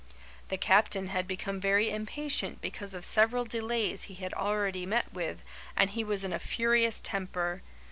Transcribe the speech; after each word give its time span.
The 0.49 0.57
captain 0.57 1.09
had 1.09 1.27
become 1.27 1.61
very 1.61 1.91
impatient 1.91 2.59
because 2.59 2.95
of 2.95 3.05
several 3.05 3.45
delays 3.45 4.05
he 4.05 4.15
had 4.15 4.33
already 4.33 4.83
met 4.87 5.13
with, 5.13 5.43
and 5.77 5.91
he 5.91 6.03
was 6.03 6.23
in 6.23 6.33
a 6.33 6.39
furious 6.39 7.01
temper. 7.03 7.61